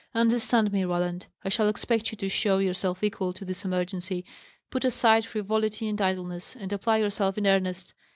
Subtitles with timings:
[0.15, 4.25] "Understand me, Roland: I shall expect you to show yourself equal to this emergency.
[4.71, 7.93] Put aside frivolity and idleness, and apply yourself in earnest.